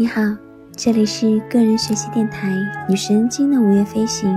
[0.00, 0.22] 你好，
[0.76, 2.56] 这里是个人学习电台
[2.88, 4.32] 女神经的午夜飞行。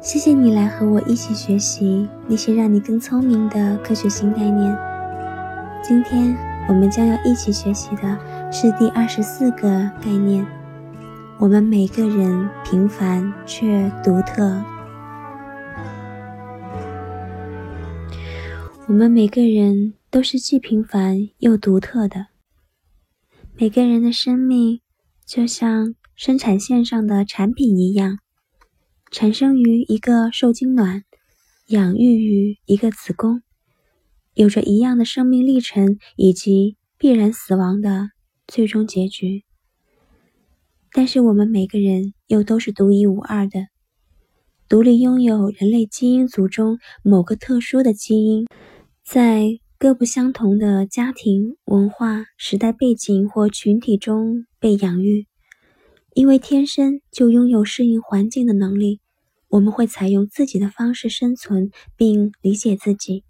[0.00, 4.76] 谢谢你来和我一起学习那些让你更聪明的科学新概念。
[5.80, 6.36] 今天
[6.68, 8.18] 我们将要一起学习的
[8.50, 9.68] 是第二十四个
[10.02, 10.44] 概念：
[11.38, 14.60] 我们每个人平凡却独特。
[18.88, 22.26] 我们每个人都是既平凡又独特的。
[23.60, 24.82] 每个人的生命
[25.26, 28.20] 就像生产线上的产品一样，
[29.10, 31.02] 产生于一个受精卵，
[31.66, 33.42] 养育于一个子宫，
[34.34, 38.10] 有着一样的生命历程以及必然死亡的
[38.46, 39.42] 最终结局。
[40.92, 43.66] 但是我们每个人又都是独一无二的，
[44.68, 48.46] 独立拥有人类基因组中某个特殊的基因，
[49.04, 49.58] 在。
[49.80, 55.28] 各不相同的家庭、文化、时代背景或群体中被养育，
[56.14, 59.00] 因为天生就拥有适应环境的能力，
[59.46, 63.22] 我们会采用自己的方式生存并理解自己。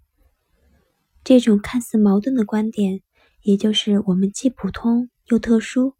[1.23, 3.01] 这种看似矛盾的观点，
[3.43, 5.93] 也就是我们既普通又特殊，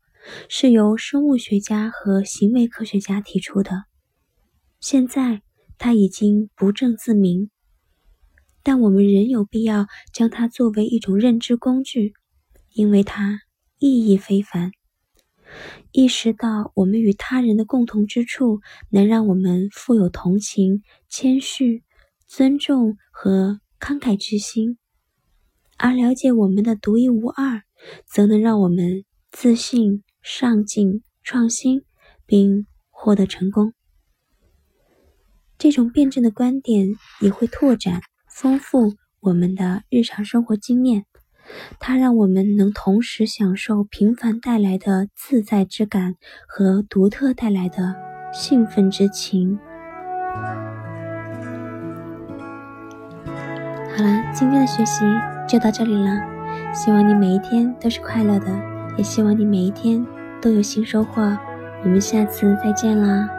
[0.48, 3.84] 是由生物学家和行为科学家提出的。
[4.80, 5.44] 现在，
[5.78, 7.52] 它已经不证自明。
[8.70, 12.14] 但我们仍有必要将它作为一种认知工具，
[12.72, 13.40] 因为它
[13.80, 14.70] 意义非凡。
[15.92, 18.60] 意识到我们与他人的共同之处，
[18.92, 21.84] 能让我们富有同情、谦虚、
[22.28, 24.78] 尊重和慷慨之心；
[25.76, 27.64] 而了解我们的独一无二，
[28.06, 31.82] 则能让我们自信、上进、创新，
[32.28, 33.74] 并获得成功。
[35.58, 38.02] 这种辩证的观点也会拓展。
[38.42, 41.04] 丰富我们的日常生活经验，
[41.78, 46.16] 它让我们能同时享受平凡带来的自在之感
[46.48, 47.94] 和独特带来的
[48.32, 49.60] 兴奋之情。
[53.26, 55.04] 好了，今天的学习
[55.46, 56.22] 就到这里了。
[56.74, 58.48] 希望你每一天都是快乐的，
[58.96, 60.08] 也希望你每一天
[60.42, 61.22] 都有新收获。
[61.84, 63.39] 我们下次再见啦！